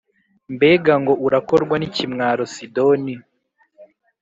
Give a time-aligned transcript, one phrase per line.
[0.55, 3.15] Mbega ngo urakorwa n’ikimwaro, Sidoni,